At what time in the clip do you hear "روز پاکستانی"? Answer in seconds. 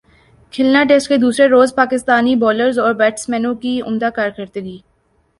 1.47-2.35